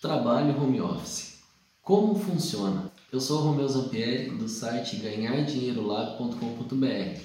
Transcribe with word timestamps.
Trabalho 0.00 0.56
home 0.62 0.80
office. 0.80 1.40
Como 1.82 2.14
funciona? 2.14 2.88
Eu 3.10 3.20
sou 3.20 3.40
Romeu 3.40 3.66
Zampieri 3.66 4.30
do 4.30 4.48
site 4.48 4.94
ganhardinheirolab.com.br 4.94 7.20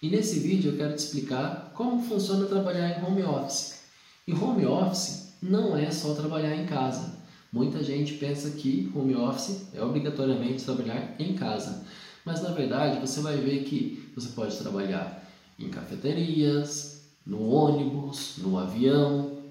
e 0.00 0.08
nesse 0.08 0.38
vídeo 0.38 0.70
eu 0.70 0.78
quero 0.78 0.96
te 0.96 1.00
explicar 1.00 1.70
como 1.74 2.02
funciona 2.02 2.46
trabalhar 2.46 2.98
em 2.98 3.04
home 3.04 3.22
office. 3.24 3.80
E 4.26 4.32
home 4.32 4.64
office 4.64 5.34
não 5.42 5.76
é 5.76 5.90
só 5.90 6.14
trabalhar 6.14 6.56
em 6.56 6.64
casa. 6.64 7.18
Muita 7.52 7.84
gente 7.84 8.14
pensa 8.14 8.52
que 8.52 8.90
home 8.94 9.14
office 9.14 9.66
é 9.74 9.84
obrigatoriamente 9.84 10.64
trabalhar 10.64 11.14
em 11.18 11.34
casa, 11.34 11.84
mas 12.24 12.40
na 12.40 12.52
verdade 12.52 13.06
você 13.06 13.20
vai 13.20 13.36
ver 13.36 13.64
que 13.64 14.10
você 14.16 14.30
pode 14.30 14.56
trabalhar 14.56 15.30
em 15.58 15.68
cafeterias, 15.68 17.02
no 17.26 17.50
ônibus, 17.50 18.38
no 18.38 18.56
avião, 18.56 19.42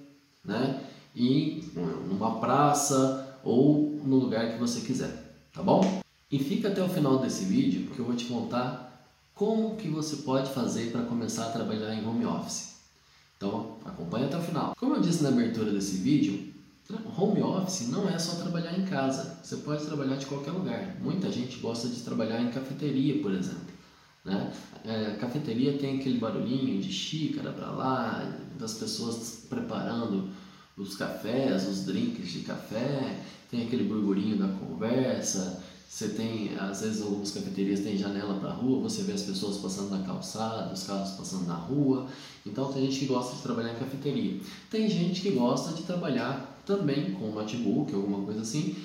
né? 0.44 0.87
E 1.18 1.64
numa 2.08 2.40
praça 2.40 3.40
ou 3.44 4.00
no 4.04 4.18
lugar 4.18 4.54
que 4.54 4.60
você 4.60 4.82
quiser, 4.82 5.36
tá 5.52 5.64
bom? 5.64 6.02
E 6.32 6.38
fica 6.38 6.68
até 6.68 6.84
o 6.84 6.90
final 6.90 7.18
desse 7.18 7.46
vídeo 7.46 7.90
que 7.90 8.00
eu 8.00 8.06
vou 8.06 8.16
te 8.16 8.26
contar 8.26 9.10
como 9.34 9.76
que 9.76 9.88
você 9.88 10.18
pode 10.18 10.52
fazer 10.52 10.92
para 10.92 11.04
começar 11.04 11.48
a 11.48 11.52
trabalhar 11.52 11.96
em 11.96 12.06
home 12.06 12.26
office. 12.26 12.78
Então 13.36 13.78
acompanhe 13.84 14.26
até 14.26 14.38
o 14.38 14.42
final. 14.42 14.76
Como 14.78 14.96
eu 14.96 15.02
disse 15.02 15.24
na 15.24 15.30
abertura 15.30 15.72
desse 15.72 15.98
vídeo, 15.98 16.54
home 17.18 17.42
office 17.42 17.88
não 17.90 18.08
é 18.08 18.20
só 18.20 18.36
trabalhar 18.36 18.78
em 18.78 18.86
casa. 18.86 19.40
Você 19.44 19.58
pode 19.58 19.86
trabalhar 19.86 20.18
de 20.18 20.26
qualquer 20.28 20.52
lugar. 20.52 20.98
Muita 21.02 21.32
gente 21.32 21.58
gosta 21.58 21.88
de 21.88 22.02
trabalhar 22.02 22.42
em 22.42 22.52
cafeteria, 22.52 23.22
por 23.22 23.32
exemplo. 23.32 23.76
Né? 24.24 24.52
É, 24.84 25.18
cafeteria 25.20 25.78
tem 25.78 26.00
aquele 26.00 26.20
barulhinho 26.20 26.82
de 26.82 26.92
xícara 26.92 27.52
para 27.52 27.72
lá, 27.72 28.38
das 28.60 28.74
pessoas 28.76 29.46
preparando 29.50 30.30
os 30.78 30.96
cafés, 30.96 31.68
os 31.68 31.86
drinks 31.86 32.30
de 32.30 32.40
café, 32.42 33.20
tem 33.50 33.66
aquele 33.66 33.84
burburinho 33.84 34.38
da 34.38 34.48
conversa, 34.48 35.64
você 35.90 36.10
tem, 36.10 36.56
às 36.60 36.82
vezes 36.82 37.02
algumas 37.02 37.32
cafeterias 37.32 37.80
têm 37.80 37.98
janela 37.98 38.40
para 38.40 38.50
a 38.50 38.54
rua, 38.54 38.82
você 38.82 39.04
vê 39.04 39.14
as 39.14 39.24
pessoas 39.24 39.58
passando 39.58 39.90
na 39.90 40.06
calçada, 40.06 40.74
os 40.74 40.84
carros 40.84 41.12
passando 41.12 41.48
na 41.48 41.56
rua. 41.56 42.08
Então 42.46 42.72
tem 42.72 42.86
gente 42.86 43.00
que 43.00 43.06
gosta 43.06 43.36
de 43.36 43.42
trabalhar 43.42 43.74
em 43.74 43.80
cafeteria. 43.80 44.40
Tem 44.70 44.90
gente 44.90 45.22
que 45.22 45.32
gosta 45.32 45.74
de 45.74 45.84
trabalhar 45.84 46.62
também 46.66 47.14
com 47.14 47.32
notebook, 47.32 47.94
alguma 47.96 48.26
coisa 48.26 48.42
assim, 48.42 48.76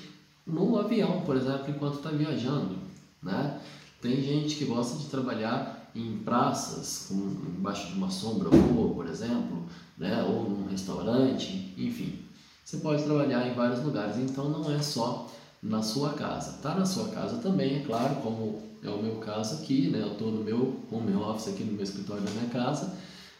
no 0.47 0.77
avião, 0.77 1.21
por 1.21 1.35
exemplo, 1.35 1.69
enquanto 1.69 1.97
está 1.97 2.09
viajando. 2.09 2.77
Né? 3.21 3.59
Tem 4.01 4.21
gente 4.21 4.55
que 4.55 4.65
gosta 4.65 4.97
de 4.97 5.05
trabalhar 5.05 5.72
em 5.95 6.17
praças, 6.17 7.05
como 7.07 7.25
embaixo 7.57 7.87
de 7.87 7.93
uma 7.93 8.09
sombra 8.09 8.49
boa, 8.49 8.93
por 8.93 9.07
exemplo, 9.07 9.63
né? 9.97 10.23
ou 10.23 10.49
num 10.49 10.67
restaurante, 10.69 11.73
enfim. 11.77 12.19
Você 12.63 12.77
pode 12.77 13.03
trabalhar 13.03 13.47
em 13.47 13.53
vários 13.53 13.83
lugares, 13.83 14.17
então 14.17 14.49
não 14.49 14.71
é 14.71 14.81
só 14.81 15.29
na 15.61 15.81
sua 15.81 16.13
casa. 16.13 16.59
Tá 16.61 16.75
na 16.75 16.85
sua 16.85 17.09
casa 17.09 17.37
também, 17.37 17.77
é 17.77 17.83
claro, 17.83 18.15
como 18.15 18.61
é 18.81 18.89
o 18.89 19.01
meu 19.01 19.15
caso 19.15 19.61
aqui, 19.61 19.89
né? 19.89 20.01
Eu 20.01 20.13
estou 20.13 20.31
no 20.31 20.43
meu 20.43 20.79
home 20.91 21.13
office 21.15 21.53
aqui 21.53 21.63
no 21.63 21.73
meu 21.73 21.83
escritório 21.83 22.23
da 22.23 22.31
minha 22.31 22.49
casa, 22.49 22.93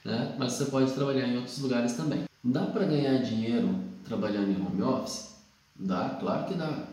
né? 0.05 0.35
Mas 0.37 0.53
você 0.53 0.65
pode 0.65 0.91
trabalhar 0.91 1.27
em 1.27 1.37
outros 1.37 1.59
lugares 1.59 1.93
também. 1.93 2.23
Dá 2.43 2.65
para 2.65 2.85
ganhar 2.85 3.17
dinheiro 3.19 3.75
trabalhando 4.05 4.51
em 4.51 4.65
home 4.65 4.81
office? 4.81 5.33
Dá, 5.75 6.17
claro 6.19 6.47
que 6.47 6.53
dá. 6.53 6.87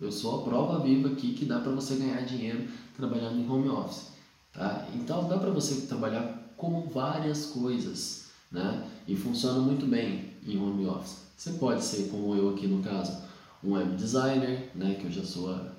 Eu 0.00 0.10
sou 0.10 0.40
a 0.40 0.44
prova 0.44 0.80
viva 0.80 1.08
aqui 1.08 1.34
que 1.34 1.44
dá 1.44 1.60
para 1.60 1.72
você 1.72 1.96
ganhar 1.96 2.22
dinheiro 2.22 2.68
trabalhando 2.96 3.38
em 3.38 3.48
home 3.48 3.68
office. 3.68 4.09
Tá? 4.52 4.86
Então 4.94 5.28
dá 5.28 5.38
para 5.38 5.50
você 5.50 5.86
trabalhar 5.86 6.52
como 6.56 6.88
várias 6.88 7.46
coisas, 7.46 8.26
né? 8.50 8.86
E 9.06 9.16
funciona 9.16 9.60
muito 9.60 9.86
bem 9.86 10.34
em 10.46 10.58
home 10.58 10.86
office. 10.86 11.18
Você 11.36 11.52
pode 11.52 11.82
ser 11.82 12.08
como 12.08 12.34
eu 12.34 12.50
aqui 12.50 12.66
no 12.66 12.82
caso, 12.82 13.16
um 13.62 13.72
web 13.72 13.96
designer, 13.96 14.70
né? 14.74 14.94
Que 14.94 15.06
eu 15.06 15.12
já 15.12 15.24
sou 15.24 15.50
há 15.50 15.72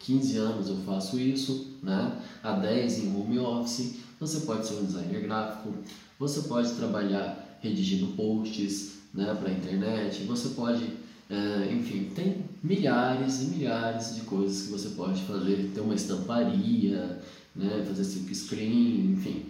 15 0.00 0.36
anos 0.36 0.68
eu 0.68 0.76
faço 0.78 1.18
isso, 1.18 1.78
né? 1.82 2.20
Há 2.42 2.52
10 2.52 3.04
em 3.04 3.16
home 3.16 3.38
office. 3.38 4.00
Você 4.18 4.40
pode 4.40 4.66
ser 4.66 4.74
um 4.74 4.84
designer 4.84 5.22
gráfico. 5.22 5.72
Você 6.18 6.42
pode 6.42 6.72
trabalhar 6.72 7.58
redigindo 7.60 8.14
posts, 8.16 8.98
né? 9.14 9.34
Para 9.34 9.48
a 9.48 9.52
internet. 9.52 10.24
Você 10.24 10.50
pode 10.50 11.02
é, 11.32 11.72
enfim, 11.72 12.10
tem 12.14 12.44
milhares 12.62 13.40
e 13.40 13.46
milhares 13.46 14.14
de 14.16 14.20
coisas 14.20 14.66
que 14.66 14.72
você 14.72 14.90
pode 14.90 15.22
fazer. 15.22 15.70
Ter 15.74 15.80
uma 15.80 15.94
estamparia, 15.94 17.22
né, 17.54 17.84
fazer 17.86 18.04
silk 18.04 18.34
screen, 18.34 19.12
enfim, 19.12 19.46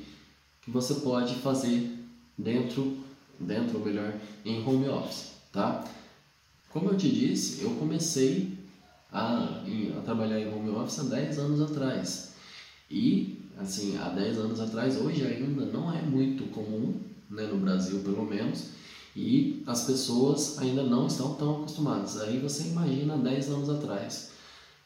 que 0.62 0.70
você 0.70 0.94
pode 0.94 1.34
fazer 1.36 1.98
dentro, 2.36 2.98
dentro 3.38 3.78
ou 3.78 3.84
melhor, 3.84 4.14
em 4.44 4.62
home 4.66 4.88
office, 4.88 5.32
tá? 5.52 5.84
Como 6.70 6.90
eu 6.90 6.96
te 6.96 7.10
disse, 7.10 7.62
eu 7.62 7.70
comecei 7.72 8.58
a, 9.12 9.62
a 9.98 10.00
trabalhar 10.04 10.40
em 10.40 10.52
home 10.52 10.70
office 10.70 11.00
há 11.00 11.02
10 11.02 11.38
anos 11.38 11.60
atrás. 11.60 12.32
E, 12.90 13.40
assim, 13.58 13.96
há 13.98 14.08
10 14.08 14.38
anos 14.38 14.60
atrás, 14.60 14.96
hoje 14.96 15.26
ainda 15.26 15.66
não 15.66 15.92
é 15.92 16.00
muito 16.02 16.44
comum, 16.50 17.00
né, 17.30 17.46
no 17.46 17.58
Brasil 17.58 18.00
pelo 18.00 18.24
menos, 18.24 18.68
e 19.14 19.62
as 19.66 19.84
pessoas 19.84 20.58
ainda 20.58 20.82
não 20.82 21.06
estão 21.06 21.34
tão 21.34 21.56
acostumadas. 21.56 22.20
Aí 22.20 22.38
você 22.38 22.68
imagina 22.68 23.16
10 23.18 23.50
anos 23.50 23.68
atrás. 23.68 24.30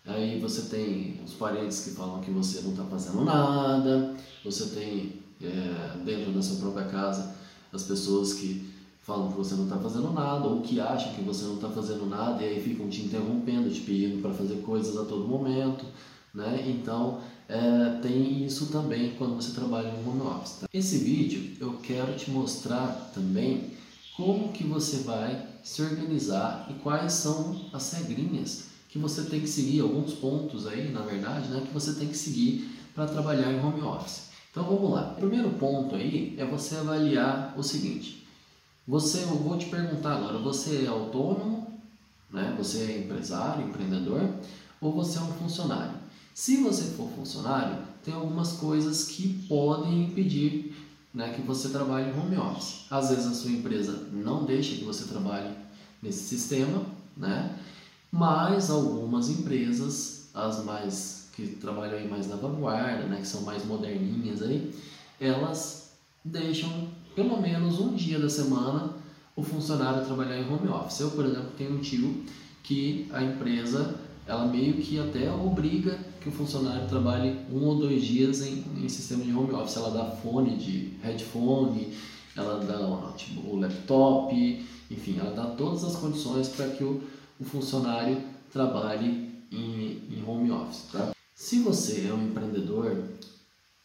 Aí 0.06 0.38
você 0.38 0.62
tem 0.62 1.20
os 1.24 1.32
parentes 1.32 1.80
que 1.80 1.90
falam 1.90 2.20
que 2.20 2.30
você 2.30 2.60
não 2.60 2.70
está 2.70 2.84
fazendo 2.84 3.24
nada, 3.24 4.14
você 4.44 4.66
tem 4.66 5.20
é, 5.42 5.98
dentro 6.04 6.32
da 6.32 6.40
sua 6.40 6.56
própria 6.58 6.86
casa 6.86 7.34
as 7.72 7.82
pessoas 7.82 8.34
que 8.34 8.70
falam 9.02 9.30
que 9.30 9.36
você 9.36 9.54
não 9.54 9.64
está 9.64 9.76
fazendo 9.76 10.12
nada 10.12 10.46
ou 10.46 10.60
que 10.62 10.80
acham 10.80 11.12
que 11.12 11.22
você 11.22 11.44
não 11.44 11.56
está 11.56 11.68
fazendo 11.68 12.06
nada 12.06 12.42
e 12.42 12.48
aí 12.48 12.60
ficam 12.60 12.88
te 12.88 13.02
interrompendo, 13.02 13.70
te 13.70 13.80
pedindo 13.80 14.22
para 14.22 14.32
fazer 14.32 14.56
coisas 14.62 14.96
a 14.96 15.04
todo 15.04 15.26
momento. 15.26 15.84
Né? 16.32 16.64
Então 16.68 17.20
é, 17.48 17.98
tem 18.02 18.44
isso 18.44 18.66
também 18.66 19.14
quando 19.16 19.36
você 19.36 19.52
trabalha 19.52 19.92
no 19.92 20.10
home 20.10 20.22
office. 20.22 20.58
Tá? 20.60 20.66
Esse 20.72 20.98
vídeo 20.98 21.56
eu 21.60 21.74
quero 21.82 22.16
te 22.16 22.30
mostrar 22.30 23.10
também 23.14 23.72
como 24.16 24.52
que 24.52 24.64
você 24.64 24.98
vai 24.98 25.46
se 25.62 25.82
organizar 25.82 26.68
e 26.70 26.74
quais 26.74 27.12
são 27.12 27.68
as 27.72 27.92
regrinhas 27.92 28.75
que 28.88 28.98
você 28.98 29.22
tem 29.22 29.40
que 29.40 29.48
seguir, 29.48 29.80
alguns 29.80 30.14
pontos 30.14 30.66
aí, 30.66 30.90
na 30.90 31.02
verdade, 31.02 31.48
né, 31.48 31.62
que 31.66 31.72
você 31.72 31.94
tem 31.94 32.08
que 32.08 32.16
seguir 32.16 32.70
para 32.94 33.06
trabalhar 33.06 33.52
em 33.52 33.60
home 33.60 33.82
office. 33.82 34.26
Então 34.50 34.64
vamos 34.64 34.90
lá. 34.90 35.12
O 35.12 35.20
primeiro 35.20 35.50
ponto 35.50 35.94
aí 35.94 36.34
é 36.38 36.44
você 36.44 36.76
avaliar 36.76 37.54
o 37.56 37.62
seguinte. 37.62 38.26
Você, 38.88 39.22
eu 39.24 39.36
vou 39.36 39.58
te 39.58 39.66
perguntar 39.66 40.16
agora, 40.16 40.38
você 40.38 40.84
é 40.84 40.88
autônomo, 40.88 41.66
né? 42.30 42.54
Você 42.56 42.78
é 42.78 42.98
empresário, 42.98 43.66
empreendedor, 43.66 44.30
ou 44.80 44.92
você 44.92 45.18
é 45.18 45.22
um 45.22 45.32
funcionário? 45.32 45.94
Se 46.34 46.58
você 46.58 46.84
for 46.94 47.08
funcionário, 47.10 47.78
tem 48.04 48.14
algumas 48.14 48.52
coisas 48.52 49.04
que 49.04 49.44
podem 49.48 50.04
impedir 50.04 50.74
né, 51.12 51.32
que 51.34 51.40
você 51.42 51.70
trabalhe 51.70 52.10
em 52.10 52.18
home 52.18 52.36
office. 52.36 52.84
Às 52.90 53.08
vezes 53.08 53.26
a 53.26 53.34
sua 53.34 53.50
empresa 53.50 54.06
não 54.12 54.44
deixa 54.44 54.76
que 54.76 54.84
você 54.84 55.04
trabalhe 55.04 55.50
nesse 56.02 56.24
sistema, 56.24 56.82
né? 57.16 57.58
Mas 58.16 58.70
algumas 58.70 59.28
empresas, 59.28 60.30
as 60.32 60.64
mais 60.64 61.28
que 61.34 61.46
trabalham 61.48 61.98
aí 61.98 62.08
mais 62.08 62.26
na 62.26 62.36
vanguarda, 62.36 63.04
né, 63.04 63.18
que 63.20 63.26
são 63.26 63.42
mais 63.42 63.64
moderninhas 63.64 64.40
aí, 64.42 64.74
elas 65.20 65.92
deixam 66.24 66.88
pelo 67.14 67.40
menos 67.40 67.78
um 67.78 67.94
dia 67.94 68.18
da 68.18 68.28
semana 68.28 68.94
o 69.36 69.42
funcionário 69.42 70.04
trabalhar 70.06 70.38
em 70.38 70.50
home 70.50 70.68
office. 70.68 71.00
Eu, 71.00 71.10
por 71.10 71.26
exemplo, 71.26 71.50
tenho 71.58 71.76
um 71.76 71.80
tio 71.80 72.24
que 72.62 73.06
a 73.12 73.22
empresa 73.22 73.94
ela 74.26 74.46
meio 74.46 74.74
que 74.74 74.98
até 74.98 75.30
obriga 75.30 75.98
que 76.20 76.28
o 76.28 76.32
funcionário 76.32 76.88
trabalhe 76.88 77.38
um 77.52 77.64
ou 77.64 77.76
dois 77.76 78.02
dias 78.02 78.44
em, 78.44 78.64
em 78.76 78.88
sistema 78.88 79.22
de 79.22 79.32
home 79.32 79.52
office. 79.52 79.76
Ela 79.76 79.90
dá 79.90 80.10
fone 80.16 80.56
de 80.56 80.94
headphone, 81.02 81.92
ela 82.34 82.64
dá 82.64 83.12
tipo, 83.12 83.46
o 83.48 83.60
laptop, 83.60 84.34
enfim, 84.90 85.18
ela 85.20 85.30
dá 85.30 85.44
todas 85.50 85.84
as 85.84 85.96
condições 85.96 86.48
para 86.48 86.68
que 86.68 86.82
o 86.82 87.02
o 87.38 87.44
funcionário 87.44 88.22
trabalhe 88.52 89.30
em, 89.50 90.02
em 90.10 90.24
home 90.26 90.50
office. 90.50 90.84
Tá? 90.92 91.12
Se 91.34 91.60
você 91.60 92.06
é 92.08 92.12
um 92.12 92.28
empreendedor 92.28 93.04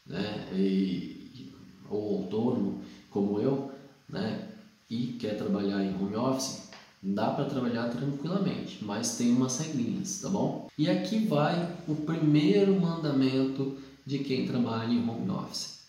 né, 0.05 0.49
e, 0.53 1.51
ou 1.89 2.23
autônomo 2.23 2.81
como 3.09 3.39
eu 3.39 3.71
né, 4.07 4.49
e 4.89 5.07
quer 5.19 5.37
trabalhar 5.37 5.83
em 5.83 5.93
home 5.95 6.15
office, 6.15 6.69
dá 7.01 7.31
para 7.31 7.45
trabalhar 7.45 7.89
tranquilamente, 7.89 8.83
mas 8.83 9.17
tem 9.17 9.31
umas 9.31 9.57
regrinhas, 9.59 10.21
tá 10.21 10.29
bom? 10.29 10.69
E 10.77 10.89
aqui 10.89 11.25
vai 11.25 11.75
o 11.87 11.95
primeiro 11.95 12.79
mandamento 12.79 13.77
de 14.05 14.19
quem 14.19 14.47
trabalha 14.47 14.91
em 14.91 15.09
home 15.09 15.29
office. 15.29 15.81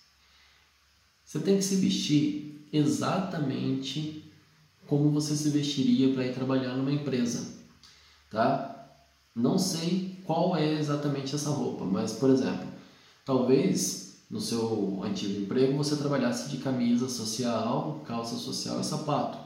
Você 1.25 1.41
tem 1.41 1.57
que 1.57 1.63
se 1.63 1.77
vestir 1.77 2.69
exatamente 2.73 4.22
como 4.87 5.11
você 5.11 5.35
se 5.37 5.51
vestiria 5.51 6.13
para 6.13 6.27
ir 6.27 6.35
trabalhar 6.35 6.75
numa 6.77 6.93
empresa, 6.93 7.47
tá? 8.31 8.69
Não 9.35 9.59
sei 9.59 10.21
qual 10.25 10.57
é 10.57 10.75
exatamente 10.75 11.35
essa 11.35 11.51
roupa, 11.51 11.85
mas 11.85 12.13
por 12.13 12.31
exemplo, 12.31 12.67
talvez 13.25 14.25
no 14.31 14.41
seu 14.41 15.03
antigo 15.05 15.41
emprego 15.43 15.77
você 15.77 15.97
trabalhasse 15.97 16.49
de 16.51 16.59
camisa 16.59 17.09
social, 17.09 18.03
calça 18.07 18.37
social 18.37 18.81
e 18.81 18.85
sapato. 18.85 19.39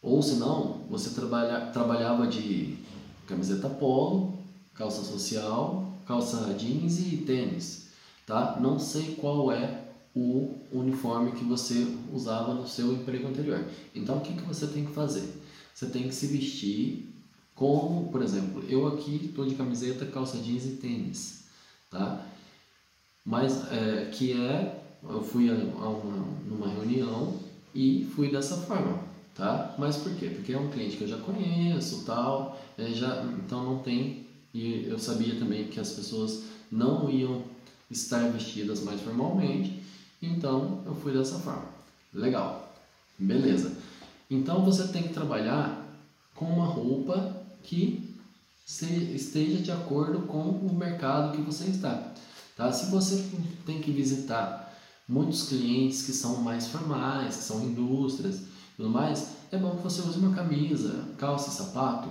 Ou 0.00 0.22
se 0.22 0.36
não, 0.36 0.86
você 0.88 1.10
trabalha, 1.10 1.66
trabalhava 1.72 2.26
de 2.26 2.78
camiseta 3.26 3.68
polo, 3.68 4.38
calça 4.74 5.02
social, 5.02 5.92
calça 6.06 6.54
jeans 6.54 7.00
e 7.00 7.18
tênis, 7.18 7.88
tá? 8.26 8.58
Não 8.60 8.78
sei 8.78 9.16
qual 9.16 9.50
é 9.50 9.87
o 10.18 10.78
uniforme 10.78 11.32
que 11.32 11.44
você 11.44 11.86
usava 12.12 12.54
no 12.54 12.66
seu 12.66 12.92
emprego 12.92 13.28
anterior. 13.28 13.64
Então, 13.94 14.18
o 14.18 14.20
que, 14.20 14.32
que 14.32 14.42
você 14.42 14.66
tem 14.66 14.84
que 14.84 14.92
fazer? 14.92 15.28
Você 15.74 15.86
tem 15.86 16.08
que 16.08 16.14
se 16.14 16.26
vestir 16.26 17.14
como, 17.54 18.10
por 18.10 18.22
exemplo, 18.22 18.64
eu 18.68 18.86
aqui 18.86 19.26
estou 19.26 19.46
de 19.46 19.54
camiseta, 19.54 20.06
calça 20.06 20.38
jeans 20.38 20.64
e 20.64 20.76
tênis, 20.76 21.44
tá? 21.90 22.26
Mas 23.24 23.70
é, 23.72 24.10
que 24.12 24.32
é, 24.32 24.80
eu 25.02 25.22
fui 25.22 25.50
a, 25.50 25.54
a 25.54 25.88
uma, 25.88 26.26
numa 26.46 26.68
reunião 26.68 27.34
e 27.74 28.08
fui 28.14 28.30
dessa 28.30 28.56
forma, 28.58 29.00
tá? 29.34 29.74
Mas 29.78 29.96
por 29.96 30.14
quê? 30.14 30.30
Porque 30.30 30.52
é 30.52 30.58
um 30.58 30.70
cliente 30.70 30.96
que 30.96 31.04
eu 31.04 31.08
já 31.08 31.18
conheço, 31.18 32.04
tal, 32.04 32.60
é, 32.76 32.90
já, 32.92 33.24
então 33.44 33.64
não 33.64 33.78
tem 33.78 34.26
e 34.54 34.86
eu 34.88 34.98
sabia 34.98 35.38
também 35.38 35.68
que 35.68 35.78
as 35.78 35.90
pessoas 35.90 36.44
não 36.70 37.10
iam 37.10 37.42
estar 37.90 38.30
vestidas 38.30 38.82
mais 38.82 39.00
formalmente, 39.00 39.82
então 40.20 40.82
eu 40.86 40.94
fui 40.94 41.12
dessa 41.12 41.38
forma. 41.38 41.66
Legal, 42.12 42.72
beleza. 43.18 43.72
Então 44.30 44.64
você 44.64 44.88
tem 44.88 45.04
que 45.04 45.14
trabalhar 45.14 45.84
com 46.34 46.46
uma 46.46 46.66
roupa 46.66 47.36
que 47.62 48.16
esteja 48.66 49.62
de 49.62 49.72
acordo 49.72 50.20
com 50.26 50.42
o 50.42 50.74
mercado 50.74 51.36
que 51.36 51.42
você 51.42 51.64
está. 51.64 52.12
Tá? 52.56 52.72
Se 52.72 52.90
você 52.90 53.24
tem 53.64 53.80
que 53.80 53.90
visitar 53.90 54.74
muitos 55.08 55.48
clientes 55.48 56.02
que 56.02 56.12
são 56.12 56.42
mais 56.42 56.68
formais, 56.68 57.36
que 57.36 57.42
são 57.42 57.62
indústrias 57.62 58.42
tudo 58.78 58.90
mais, 58.90 59.32
é 59.50 59.58
bom 59.58 59.74
que 59.76 59.82
você 59.82 60.00
use 60.02 60.18
uma 60.18 60.34
camisa, 60.34 61.04
calça 61.18 61.50
e 61.50 61.52
sapato. 61.52 62.08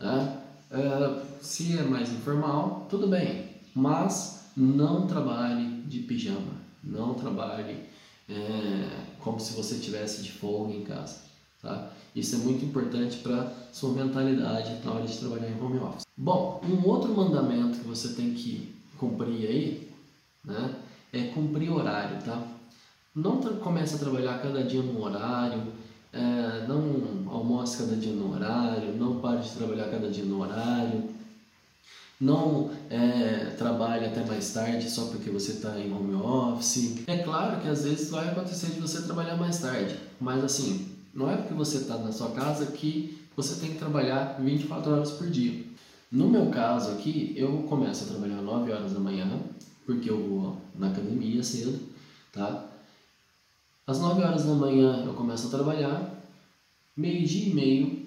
Né? 0.00 0.38
Uh, 0.70 1.22
se 1.42 1.78
é 1.78 1.82
mais 1.82 2.10
informal, 2.10 2.86
tudo 2.88 3.06
bem, 3.06 3.50
mas 3.74 4.46
não 4.56 5.06
trabalhe 5.06 5.82
de 5.82 6.00
pijama, 6.00 6.54
não 6.86 7.14
trabalhe 7.14 7.84
é, 8.28 8.88
como 9.20 9.38
se 9.40 9.54
você 9.54 9.78
tivesse 9.78 10.22
de 10.22 10.32
folga 10.32 10.72
em 10.72 10.84
casa. 10.84 11.16
Tá? 11.60 11.90
Isso 12.14 12.36
é 12.36 12.38
muito 12.38 12.64
importante 12.64 13.18
para 13.18 13.52
sua 13.72 13.92
mentalidade 13.92 14.84
na 14.84 14.92
hora 14.92 15.06
de 15.06 15.18
trabalhar 15.18 15.48
em 15.48 15.60
home 15.60 15.78
office. 15.78 16.04
Bom, 16.16 16.62
um 16.64 16.88
outro 16.88 17.14
mandamento 17.14 17.78
que 17.78 17.86
você 17.86 18.14
tem 18.14 18.32
que 18.34 18.74
cumprir 18.96 19.46
aí 19.48 19.90
né, 20.44 20.76
é 21.12 21.24
cumprir 21.28 21.70
horário. 21.70 22.22
Tá? 22.22 22.42
Não 23.14 23.40
comece 23.40 23.96
a 23.96 23.98
trabalhar 23.98 24.40
cada 24.40 24.62
dia 24.62 24.82
num 24.82 25.02
horário, 25.02 25.62
é, 26.12 26.66
não 26.66 27.30
almoce 27.30 27.78
cada 27.78 27.96
dia 27.96 28.12
no 28.12 28.32
horário, 28.32 28.94
não 28.94 29.20
pare 29.20 29.42
de 29.42 29.50
trabalhar 29.50 29.90
cada 29.90 30.08
dia 30.08 30.24
no 30.24 30.40
horário, 30.40 31.15
não 32.20 32.70
é, 32.88 33.54
trabalhe 33.58 34.06
até 34.06 34.24
mais 34.24 34.52
tarde 34.52 34.88
só 34.88 35.06
porque 35.06 35.30
você 35.30 35.52
está 35.52 35.78
em 35.78 35.92
home 35.92 36.14
office. 36.14 37.02
É 37.06 37.18
claro 37.18 37.60
que 37.60 37.68
às 37.68 37.84
vezes 37.84 38.10
vai 38.10 38.28
acontecer 38.28 38.68
de 38.68 38.80
você 38.80 39.02
trabalhar 39.02 39.36
mais 39.36 39.58
tarde, 39.58 39.98
mas 40.20 40.42
assim, 40.42 40.88
não 41.14 41.30
é 41.30 41.36
porque 41.36 41.54
você 41.54 41.78
está 41.78 41.98
na 41.98 42.12
sua 42.12 42.30
casa 42.30 42.66
que 42.66 43.26
você 43.36 43.60
tem 43.60 43.72
que 43.72 43.78
trabalhar 43.78 44.38
24 44.40 44.92
horas 44.92 45.10
por 45.12 45.28
dia. 45.28 45.64
No 46.10 46.28
meu 46.28 46.50
caso 46.50 46.92
aqui, 46.92 47.34
eu 47.36 47.64
começo 47.64 48.04
a 48.04 48.06
trabalhar 48.06 48.40
9 48.40 48.72
horas 48.72 48.92
da 48.92 49.00
manhã, 49.00 49.28
porque 49.84 50.08
eu 50.08 50.22
vou 50.22 50.56
na 50.74 50.88
academia 50.88 51.42
cedo, 51.42 51.78
tá? 52.32 52.64
Às 53.86 54.00
9 54.00 54.22
horas 54.22 54.44
da 54.44 54.54
manhã 54.54 55.04
eu 55.04 55.12
começo 55.12 55.48
a 55.48 55.50
trabalhar, 55.50 56.22
meio-dia 56.96 57.50
e 57.50 57.54
meio 57.54 58.06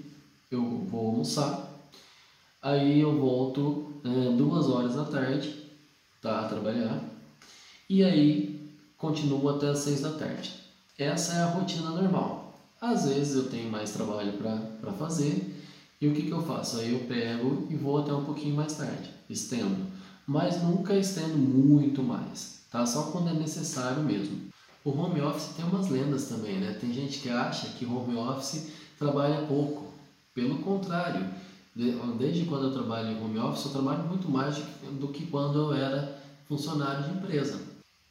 eu 0.50 0.63
vou 0.89 1.09
almoçar, 1.09 1.69
aí 2.62 3.00
eu 3.00 3.19
volto 3.19 3.88
é, 4.04 4.36
duas 4.36 4.68
horas 4.68 4.96
da 4.96 5.06
tarde 5.06 5.56
tá, 6.22 6.42
a 6.42 6.50
trabalhar, 6.50 7.04
e 7.90 8.04
aí 8.04 8.78
continuo 8.98 9.50
até 9.50 9.69
as 9.69 9.80
6 9.80 10.01
da 10.01 10.12
tarde. 10.12 10.54
Essa 10.98 11.34
é 11.34 11.42
a 11.42 11.48
rotina 11.48 11.90
normal. 11.92 12.60
Às 12.81 13.06
vezes 13.07 13.36
eu 13.36 13.50
tenho 13.50 13.72
mais 13.72 13.92
trabalho 13.92 14.34
para 14.34 14.94
fazer, 14.94 15.56
e 16.01 16.07
o 16.07 16.13
que, 16.13 16.24
que 16.24 16.31
eu 16.31 16.42
faço? 16.42 16.78
Aí 16.78 16.94
eu 16.94 17.07
pego 17.07 17.68
e 17.69 17.75
vou 17.75 18.00
até 18.00 18.13
um 18.13 18.24
pouquinho 18.24 18.56
mais 18.56 18.74
tarde, 18.74 19.10
estendo, 19.30 19.86
mas 20.25 20.62
nunca 20.63 20.94
estendo 20.96 21.38
muito 21.38 22.01
mais, 22.01 22.62
tá? 22.72 22.86
Só 22.86 23.12
quando 23.12 23.30
é 23.30 23.34
necessário 23.34 24.04
mesmo. 24.04 24.50
O 24.84 24.92
home 24.92 25.19
office 25.22 25.56
tem 25.56 25.66
umas 25.66 25.90
lendas 25.90 26.30
também, 26.30 26.57
né? 26.57 26.78
Tem 26.80 26.94
gente 26.94 27.19
que 27.19 27.30
acha 27.30 27.68
que 27.69 27.86
home 27.86 28.16
office 28.16 28.68
trabalha 28.98 29.46
pouco. 29.46 29.94
Pelo 30.34 30.60
contrário, 30.60 31.28
desde 32.17 32.45
quando 32.45 32.65
eu 32.65 32.73
trabalho 32.73 33.09
em 33.09 33.23
home 33.23 33.39
office, 33.39 33.65
eu 33.65 33.71
trabalho 33.71 34.07
muito 34.07 34.29
mais 34.29 34.57
do 34.99 35.07
que 35.09 35.27
quando 35.27 35.57
eu 35.57 35.73
era 35.73 36.21
funcionário 36.47 37.05
de 37.05 37.17
empresa. 37.17 37.59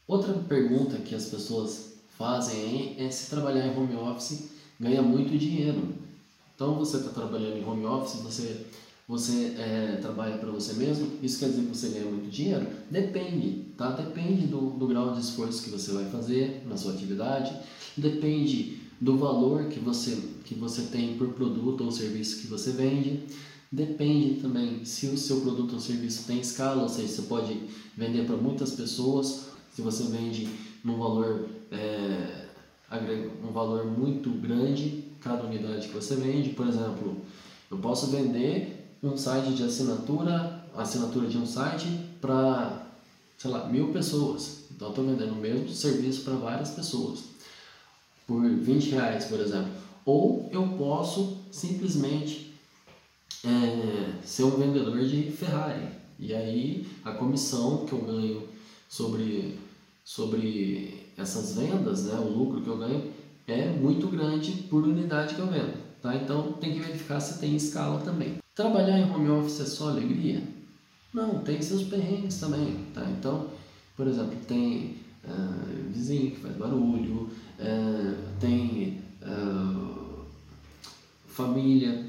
Outra 0.06 0.32
pergunta 0.32 0.96
que 0.98 1.14
as 1.14 1.26
pessoas 1.26 1.98
fazem 2.16 2.96
é 2.98 3.10
se 3.10 3.28
trabalhar 3.28 3.66
em 3.66 3.76
home 3.76 3.94
office 3.94 4.50
ganha 4.80 5.02
muito 5.02 5.36
dinheiro. 5.36 5.94
Então 6.54 6.74
você 6.74 6.96
está 6.96 7.10
trabalhando 7.10 7.58
em 7.58 7.64
home 7.64 7.84
office, 7.84 8.20
você 8.22 8.66
você 9.06 9.54
é, 9.56 9.98
trabalha 10.02 10.36
para 10.36 10.50
você 10.50 10.74
mesmo, 10.74 11.10
isso 11.22 11.38
quer 11.38 11.48
dizer 11.48 11.62
que 11.62 11.74
você 11.74 11.88
ganha 11.88 12.04
muito 12.04 12.28
dinheiro? 12.28 12.66
Depende, 12.90 13.64
tá? 13.74 13.92
Depende 13.92 14.46
do, 14.46 14.72
do 14.72 14.86
grau 14.86 15.14
de 15.14 15.20
esforço 15.20 15.64
que 15.64 15.70
você 15.70 15.92
vai 15.92 16.04
fazer 16.10 16.62
na 16.68 16.76
sua 16.76 16.92
atividade, 16.92 17.56
depende 17.96 18.82
do 19.00 19.16
valor 19.16 19.64
que 19.68 19.80
você, 19.80 20.14
que 20.44 20.54
você 20.54 20.82
tem 20.82 21.16
por 21.16 21.28
produto 21.28 21.84
ou 21.84 21.90
serviço 21.90 22.42
que 22.42 22.48
você 22.48 22.72
vende, 22.72 23.22
depende 23.70 24.40
também 24.40 24.84
se 24.84 25.06
o 25.06 25.18
seu 25.18 25.40
produto 25.40 25.74
ou 25.74 25.80
serviço 25.80 26.26
tem 26.26 26.40
escala, 26.40 26.82
ou 26.82 26.88
seja, 26.88 27.08
você 27.08 27.22
pode 27.22 27.60
vender 27.96 28.26
para 28.26 28.36
muitas 28.36 28.72
pessoas, 28.72 29.48
se 29.74 29.82
você 29.82 30.04
vende 30.04 30.48
num 30.82 30.98
valor, 30.98 31.48
é, 31.70 32.46
um 33.46 33.52
valor 33.52 33.86
muito 33.86 34.30
grande, 34.30 35.04
cada 35.20 35.44
unidade 35.44 35.88
que 35.88 35.94
você 35.94 36.16
vende, 36.16 36.50
por 36.50 36.66
exemplo, 36.66 37.16
eu 37.70 37.78
posso 37.78 38.06
vender 38.06 38.96
um 39.02 39.16
site 39.16 39.52
de 39.52 39.62
assinatura, 39.62 40.64
assinatura 40.74 41.28
de 41.28 41.36
um 41.36 41.46
site 41.46 41.86
para, 42.20 42.86
sei 43.36 43.50
lá, 43.50 43.68
mil 43.68 43.92
pessoas. 43.92 44.64
Então, 44.70 44.90
estou 44.90 45.04
vendendo 45.04 45.32
o 45.32 45.36
mesmo 45.36 45.68
serviço 45.68 46.22
para 46.22 46.34
várias 46.34 46.70
pessoas 46.70 47.24
por 48.26 48.48
20 48.48 48.90
reais, 48.90 49.24
por 49.26 49.40
exemplo. 49.40 49.70
Ou 50.04 50.48
eu 50.52 50.66
posso 50.78 51.38
simplesmente 51.50 52.47
é, 53.44 54.12
ser 54.23 54.45
um 54.45 54.50
vendedor 54.50 54.99
de 55.00 55.30
Ferrari. 55.30 55.87
E 56.18 56.35
aí 56.35 56.87
a 57.04 57.12
comissão 57.12 57.87
que 57.87 57.92
eu 57.92 58.00
ganho 58.00 58.49
sobre, 58.88 59.59
sobre 60.04 61.07
essas 61.16 61.54
vendas, 61.54 62.04
né, 62.04 62.18
o 62.18 62.28
lucro 62.28 62.61
que 62.61 62.68
eu 62.68 62.78
ganho, 62.78 63.12
é 63.47 63.66
muito 63.68 64.09
grande 64.09 64.52
por 64.68 64.85
unidade 64.85 65.35
que 65.35 65.40
eu 65.40 65.47
vendo. 65.47 65.75
Tá? 66.02 66.14
Então 66.14 66.52
tem 66.52 66.73
que 66.73 66.80
verificar 66.80 67.21
se 67.21 67.38
tem 67.38 67.57
escala 67.57 68.00
também. 68.00 68.37
Trabalhar 68.54 68.99
em 68.99 69.11
home 69.11 69.30
office 69.30 69.61
é 69.61 69.64
só 69.64 69.90
alegria? 69.90 70.42
Não, 71.14 71.38
tem 71.40 71.62
seus 71.62 71.85
perrengues 71.85 72.38
também, 72.38 72.85
tá? 72.92 73.02
Então, 73.11 73.49
por 73.97 74.07
exemplo, 74.07 74.37
tem 74.47 74.97
uh, 75.25 75.90
vizinho 75.90 76.33
que 76.33 76.40
faz 76.40 76.57
barulho, 76.57 77.30
uh, 77.59 78.16
tem 78.38 79.00
uh, 79.23 80.25
família 81.26 82.07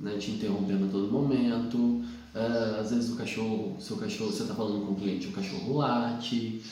né, 0.00 0.16
te 0.18 0.32
interrompendo 0.32 0.86
a 0.86 0.88
todo 0.88 1.12
momento, 1.12 2.02
às 2.80 2.90
vezes 2.90 3.10
o 3.10 3.16
cachorro, 3.16 3.76
seu 3.80 3.96
cachorro, 3.96 4.30
você 4.30 4.42
está 4.42 4.54
falando 4.54 4.86
com 4.86 4.92
o 4.92 4.96
cliente, 4.96 5.28
o 5.28 5.32
cachorro 5.32 5.78
late, 5.78 6.62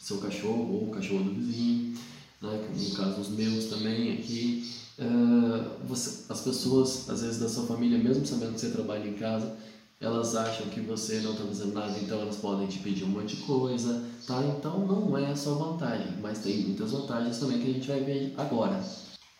seu 0.00 0.18
cachorro 0.18 0.72
ou 0.72 0.88
o 0.88 0.90
cachorro 0.90 1.24
do 1.24 1.34
vizinho, 1.34 1.96
né, 2.42 2.68
no 2.76 2.96
caso 2.96 3.20
os 3.20 3.30
meus 3.30 3.66
também 3.66 4.12
aqui, 4.12 4.80
Uh, 5.00 5.64
você, 5.86 6.24
as 6.28 6.42
pessoas, 6.42 7.08
às 7.08 7.22
vezes 7.22 7.40
da 7.40 7.48
sua 7.48 7.64
família, 7.64 7.96
mesmo 7.96 8.26
sabendo 8.26 8.52
que 8.52 8.60
você 8.60 8.68
trabalha 8.68 9.08
em 9.08 9.14
casa, 9.14 9.56
elas 9.98 10.36
acham 10.36 10.66
que 10.68 10.80
você 10.80 11.20
não 11.20 11.32
está 11.32 11.44
fazendo 11.44 11.72
nada, 11.72 11.98
então 11.98 12.20
elas 12.20 12.36
podem 12.36 12.66
te 12.66 12.80
pedir 12.80 13.04
um 13.04 13.08
monte 13.08 13.34
de 13.36 13.42
coisa, 13.44 14.04
tá? 14.26 14.42
Então 14.58 14.86
não 14.86 15.16
é 15.16 15.34
só 15.34 15.54
vantagem, 15.54 16.18
mas 16.20 16.40
tem 16.40 16.64
muitas 16.64 16.90
vantagens 16.90 17.38
também 17.38 17.60
que 17.60 17.70
a 17.70 17.72
gente 17.72 17.88
vai 17.88 18.00
ver 18.00 18.34
agora. 18.36 18.78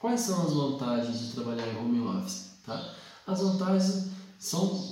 Quais 0.00 0.23
são 0.23 0.47
as 0.47 0.54
vantagens 0.54 1.21
de 1.21 1.33
trabalhar 1.35 1.69
em 1.69 1.76
home 1.76 2.00
office, 2.00 2.52
tá? 2.64 2.95
As 3.26 3.38
vantagens 3.38 4.07
são 4.38 4.83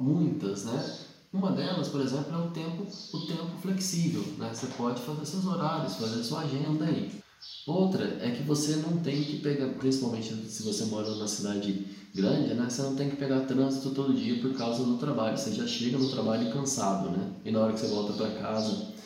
muitas, 0.00 0.64
né? 0.64 0.98
Uma 1.32 1.52
delas, 1.52 1.86
por 1.86 2.00
exemplo, 2.00 2.34
é 2.34 2.38
o 2.38 2.50
tempo, 2.50 2.82
o 2.82 3.26
tempo 3.26 3.56
flexível, 3.62 4.24
né? 4.36 4.50
Você 4.52 4.66
pode 4.66 5.00
fazer 5.00 5.24
seus 5.26 5.46
horários, 5.46 5.94
fazer 5.94 6.24
sua 6.24 6.40
agenda 6.40 6.86
aí. 6.86 7.20
Outra 7.68 8.04
é 8.20 8.32
que 8.32 8.42
você 8.42 8.76
não 8.76 8.96
tem 8.96 9.22
que 9.22 9.38
pegar, 9.38 9.68
principalmente 9.74 10.34
se 10.34 10.64
você 10.64 10.86
mora 10.86 11.08
numa 11.08 11.28
cidade 11.28 11.86
grande, 12.12 12.52
né? 12.54 12.68
Você 12.68 12.82
não 12.82 12.96
tem 12.96 13.08
que 13.08 13.16
pegar 13.16 13.42
trânsito 13.42 13.90
todo 13.90 14.12
dia 14.12 14.42
por 14.42 14.54
causa 14.54 14.82
do 14.82 14.96
trabalho. 14.96 15.38
Você 15.38 15.52
já 15.52 15.68
chega 15.68 15.96
no 15.96 16.10
trabalho 16.10 16.52
cansado, 16.52 17.10
né? 17.10 17.30
E 17.44 17.52
na 17.52 17.60
hora 17.60 17.72
que 17.72 17.78
você 17.78 17.86
volta 17.86 18.12
para 18.14 18.30
casa 18.40 18.97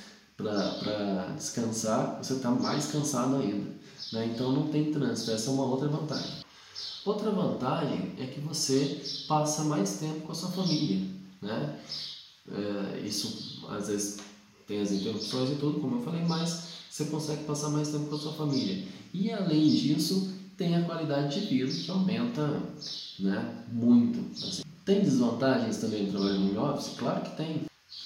para 0.42 1.34
descansar, 1.37 2.18
você 2.22 2.34
está 2.34 2.50
mais 2.50 2.87
cansado 2.87 3.37
ainda. 3.37 3.70
Né? 4.12 4.32
Então 4.34 4.52
não 4.52 4.68
tem 4.68 4.92
trânsito. 4.92 5.30
Essa 5.30 5.50
é 5.50 5.52
uma 5.52 5.64
outra 5.64 5.88
vantagem. 5.88 6.42
Outra 7.04 7.30
vantagem 7.30 8.12
é 8.18 8.26
que 8.26 8.40
você 8.40 9.02
passa 9.26 9.64
mais 9.64 9.99
tempo 9.99 10.20
com 10.20 10.32
a 10.32 10.34
sua 10.34 10.50
família, 10.50 11.04
né? 11.40 11.80
É, 12.49 13.00
isso 13.00 13.66
às 13.68 13.88
vezes 13.88 14.18
tem 14.66 14.80
as 14.80 14.92
interrupções 14.92 15.50
e 15.50 15.54
tudo, 15.56 15.80
como 15.80 15.96
eu 15.96 16.02
falei, 16.02 16.25
mas 16.25 16.72
você 16.88 17.06
consegue 17.06 17.44
passar 17.44 17.70
mais 17.70 17.88
tempo 17.88 18.06
com 18.06 18.14
a 18.14 18.18
sua 18.18 18.32
família. 18.32 18.87
E 19.12 19.32
além 19.32 19.68
disso, 19.68 20.32
tem 20.56 20.76
a 20.76 20.84
qualidade 20.84 21.40
de 21.40 21.46
vida 21.46 21.72
que 21.72 21.90
aumenta 21.90 22.62
né, 23.18 23.64
muito. 23.72 24.20
Assim. 24.46 24.62
Tem 24.84 25.00
desvantagens 25.00 25.78
também 25.78 26.06
do 26.06 26.12
trabalho 26.12 26.38
no 26.38 26.62
office? 26.62 26.94
Claro 26.96 27.22
que 27.22 27.37
tem. 27.37 27.62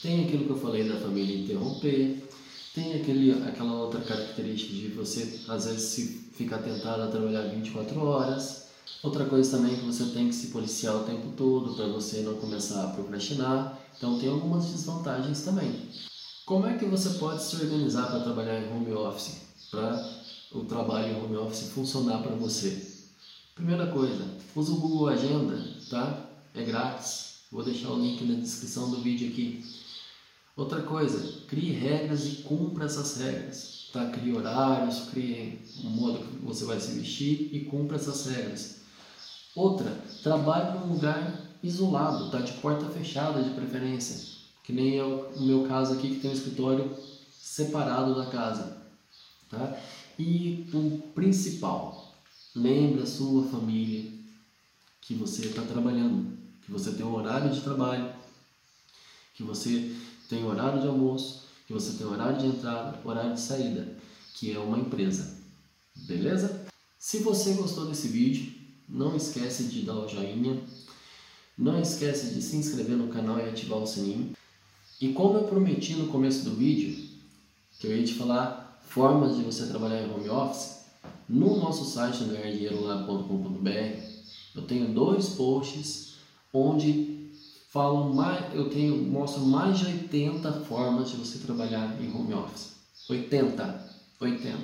Tem 0.06 0.24
aquilo 0.24 0.44
que 0.44 0.50
eu 0.50 0.56
falei 0.60 0.88
da 0.88 1.00
família 1.00 1.36
interromper, 1.36 2.24
tem 2.72 2.94
aquele, 2.94 3.32
aquela 3.42 3.72
outra 3.72 4.00
característica 4.00 4.72
de 4.72 4.86
você 4.90 5.40
às 5.48 5.64
vezes 5.64 5.82
se 5.82 6.06
ficar 6.32 6.58
tentado 6.58 7.02
a 7.02 7.08
trabalhar 7.08 7.48
24 7.48 8.00
horas. 8.04 8.68
Outra 9.02 9.24
coisa 9.24 9.56
também 9.56 9.74
é 9.74 9.76
que 9.76 9.84
você 9.84 10.04
tem 10.12 10.28
que 10.28 10.34
se 10.36 10.52
policiar 10.52 10.94
o 10.94 11.02
tempo 11.02 11.32
todo 11.36 11.74
para 11.74 11.88
você 11.88 12.20
não 12.20 12.36
começar 12.36 12.84
a 12.84 12.90
procrastinar. 12.90 13.76
Então 13.96 14.16
tem 14.16 14.28
algumas 14.28 14.66
desvantagens 14.66 15.42
também. 15.42 15.74
Como 16.44 16.68
é 16.68 16.78
que 16.78 16.84
você 16.84 17.18
pode 17.18 17.42
se 17.42 17.56
organizar 17.56 18.06
para 18.06 18.20
trabalhar 18.20 18.60
em 18.60 18.72
home 18.72 18.92
office? 18.92 19.40
Para 19.72 20.08
o 20.52 20.60
trabalho 20.60 21.14
em 21.14 21.20
home 21.20 21.36
office 21.36 21.70
funcionar 21.70 22.22
para 22.22 22.36
você? 22.36 22.80
Primeira 23.56 23.88
coisa, 23.88 24.24
usa 24.54 24.70
o 24.70 24.76
Google 24.76 25.08
Agenda, 25.08 25.60
tá? 25.90 26.30
É 26.54 26.62
grátis. 26.62 27.40
Vou 27.50 27.64
deixar 27.64 27.90
o 27.90 28.00
link 28.00 28.24
na 28.24 28.38
descrição 28.38 28.88
do 28.88 29.02
vídeo 29.02 29.30
aqui. 29.30 29.64
Outra 30.56 30.80
coisa, 30.80 31.42
crie 31.46 31.70
regras 31.70 32.24
e 32.26 32.36
cumpra 32.42 32.86
essas 32.86 33.18
regras. 33.18 33.90
Tá? 33.92 34.10
Crie 34.10 34.34
horários, 34.34 35.10
crie 35.10 35.60
o 35.84 35.90
modo 35.90 36.18
que 36.18 36.44
você 36.44 36.64
vai 36.64 36.80
se 36.80 36.92
vestir 36.92 37.50
e 37.52 37.66
cumpra 37.66 37.96
essas 37.96 38.24
regras. 38.24 38.76
Outra, 39.54 39.90
trabalhe 40.22 40.78
num 40.78 40.94
lugar 40.94 41.42
isolado, 41.62 42.30
tá? 42.30 42.40
de 42.40 42.54
porta 42.54 42.86
fechada 42.86 43.42
de 43.42 43.50
preferência. 43.50 44.34
Que 44.64 44.72
nem 44.72 44.98
é 44.98 45.04
o 45.04 45.42
meu 45.42 45.68
caso 45.68 45.92
aqui 45.92 46.14
que 46.14 46.20
tem 46.20 46.30
um 46.30 46.34
escritório 46.34 46.96
separado 47.30 48.14
da 48.14 48.26
casa. 48.30 48.78
Tá? 49.50 49.78
E 50.18 50.66
o 50.72 51.02
principal, 51.14 52.14
lembre 52.54 53.02
a 53.02 53.06
sua 53.06 53.44
família 53.48 54.10
que 55.02 55.14
você 55.14 55.46
está 55.46 55.62
trabalhando, 55.62 56.34
que 56.62 56.72
você 56.72 56.92
tem 56.92 57.04
um 57.04 57.14
horário 57.14 57.52
de 57.52 57.60
trabalho, 57.60 58.10
que 59.34 59.42
você 59.42 59.94
tem 60.28 60.44
horário 60.44 60.80
de 60.80 60.86
almoço, 60.86 61.44
que 61.66 61.72
você 61.72 61.96
tem 61.96 62.06
horário 62.06 62.38
de 62.38 62.46
entrada, 62.46 63.00
horário 63.04 63.34
de 63.34 63.40
saída, 63.40 63.96
que 64.34 64.52
é 64.52 64.58
uma 64.58 64.78
empresa. 64.78 65.36
Beleza? 65.94 66.66
Se 66.98 67.18
você 67.18 67.54
gostou 67.54 67.86
desse 67.86 68.08
vídeo, 68.08 68.52
não 68.88 69.16
esquece 69.16 69.64
de 69.64 69.82
dar 69.82 69.94
o 69.94 70.08
joinha, 70.08 70.60
não 71.56 71.80
esquece 71.80 72.34
de 72.34 72.42
se 72.42 72.56
inscrever 72.56 72.96
no 72.96 73.08
canal 73.08 73.38
e 73.38 73.48
ativar 73.48 73.78
o 73.78 73.86
sininho. 73.86 74.36
E 75.00 75.12
como 75.12 75.38
eu 75.38 75.44
prometi 75.44 75.94
no 75.94 76.08
começo 76.08 76.44
do 76.44 76.54
vídeo, 76.54 77.08
que 77.78 77.86
eu 77.86 77.96
ia 77.96 78.04
te 78.04 78.14
falar 78.14 78.80
formas 78.82 79.36
de 79.36 79.42
você 79.42 79.66
trabalhar 79.66 80.02
em 80.02 80.12
home 80.12 80.28
office, 80.28 80.76
no 81.28 81.56
nosso 81.56 81.84
site 81.84 82.24
ganhardinheirolab.com.br 82.24 84.16
eu 84.56 84.62
tenho 84.62 84.94
dois 84.94 85.30
posts 85.30 86.14
onde 86.52 87.15
falo 87.76 88.14
mais, 88.14 88.54
eu 88.54 88.70
tenho, 88.70 88.96
mostro 88.96 89.42
mais 89.42 89.78
de 89.78 89.84
80 89.84 90.50
formas 90.62 91.10
de 91.10 91.16
você 91.18 91.38
trabalhar 91.40 92.00
em 92.00 92.10
home 92.10 92.32
office. 92.32 92.70
80, 93.06 93.90
80 94.18 94.58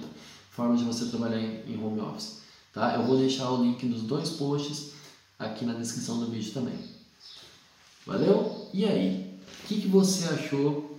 formas 0.51 0.81
de 0.81 0.87
você 0.87 1.05
trabalhar 1.11 1.39
em, 1.39 1.79
home 1.79 2.01
office. 2.01 2.39
Tá? 2.73 2.95
Eu 2.95 3.05
vou 3.05 3.19
deixar 3.19 3.51
o 3.51 3.63
link 3.63 3.85
dos 3.85 4.03
dois 4.05 4.31
posts 4.31 4.93
aqui 5.39 5.67
na 5.67 5.75
descrição 5.75 6.21
do 6.21 6.31
vídeo 6.31 6.55
também. 6.55 6.79
Valeu? 8.07 8.71
E 8.73 8.87
aí? 8.87 9.37
O 9.63 9.67
que, 9.67 9.83
que 9.83 9.89
você 9.89 10.33
achou 10.33 10.99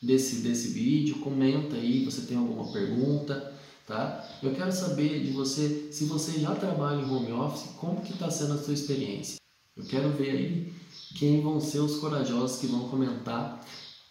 desse, 0.00 0.36
desse 0.36 0.68
vídeo? 0.68 1.18
Comenta 1.18 1.76
aí, 1.76 2.02
você 2.02 2.22
tem 2.22 2.38
alguma 2.38 2.72
pergunta, 2.72 3.52
tá? 3.86 4.26
Eu 4.42 4.54
quero 4.54 4.72
saber 4.72 5.22
de 5.22 5.32
você, 5.32 5.90
se 5.92 6.06
você 6.06 6.40
já 6.40 6.54
trabalha 6.54 7.02
em 7.02 7.10
home 7.10 7.32
office, 7.32 7.68
como 7.76 8.00
que 8.00 8.14
está 8.14 8.30
sendo 8.30 8.54
a 8.54 8.58
sua 8.58 8.72
experiência? 8.72 9.36
Eu 9.76 9.84
quero 9.84 10.08
ver 10.12 10.30
aí 10.30 10.76
quem 11.18 11.40
vão 11.40 11.60
ser 11.60 11.80
os 11.80 11.96
corajosos 11.96 12.58
que 12.58 12.66
vão 12.66 12.88
comentar 12.88 13.64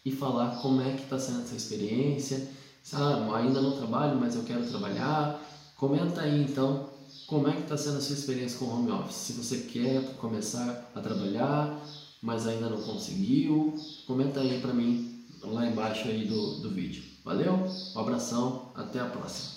e 0.04 0.12
falar 0.12 0.58
como 0.62 0.82
é 0.82 0.92
que 0.94 1.04
está 1.04 1.20
sendo 1.20 1.42
essa 1.42 1.56
experiência. 1.56 2.50
Ah, 2.94 3.36
ainda 3.36 3.62
não 3.62 3.78
trabalho, 3.78 4.20
mas 4.20 4.36
eu 4.36 4.44
quero 4.44 4.68
trabalhar. 4.68 5.40
Comenta 5.76 6.22
aí 6.22 6.44
então 6.44 6.90
como 7.28 7.48
é 7.48 7.52
que 7.54 7.62
está 7.62 7.78
sendo 7.78 7.98
a 7.98 8.02
sua 8.02 8.16
experiência 8.16 8.60
com 8.60 8.66
home 8.66 8.92
office. 8.92 9.16
Se 9.16 9.34
você 9.34 9.58
quer 9.60 10.16
começar 10.18 10.92
a 10.96 11.00
trabalhar, 11.00 11.80
mas 12.22 12.48
ainda 12.48 12.70
não 12.70 12.82
conseguiu, 12.82 13.76
comenta 14.08 14.40
aí 14.40 14.60
para 14.60 14.74
mim 14.74 15.24
lá 15.44 15.66
embaixo 15.68 16.08
aí 16.08 16.26
do, 16.26 16.60
do 16.60 16.70
vídeo. 16.70 17.04
Valeu? 17.24 17.54
Um 17.96 18.00
abração, 18.00 18.72
até 18.76 19.00
a 19.00 19.06
próxima. 19.06 19.55